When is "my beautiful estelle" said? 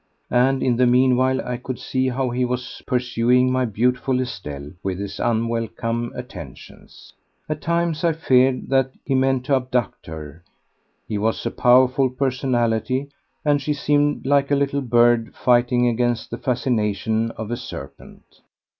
3.51-4.71